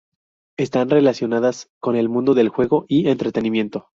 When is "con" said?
1.79-1.95